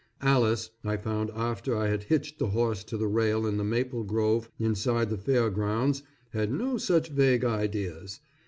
[0.23, 4.03] Alice, I found after I had hitched the horse to the rail in the maple
[4.03, 8.19] grove inside the fair grounds, had no such vague ideas.